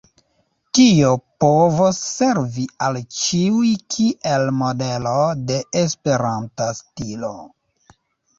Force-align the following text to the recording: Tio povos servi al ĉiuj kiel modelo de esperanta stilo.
Tio 0.77 1.09
povos 1.43 1.99
servi 2.05 2.65
al 2.85 2.97
ĉiuj 3.17 3.69
kiel 3.97 4.47
modelo 4.63 5.13
de 5.53 5.61
esperanta 5.83 6.73
stilo. 6.81 7.33